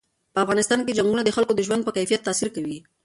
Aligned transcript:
په 0.33 0.39
افغانستان 0.43 0.79
کې 0.83 0.95
چنګلونه 0.97 1.23
د 1.25 1.29
خلکو 1.35 1.53
د 1.55 1.61
ژوند 1.67 1.81
په 1.85 1.91
کیفیت 1.97 2.21
تاثیر 2.27 2.49
کوي. 2.55 2.77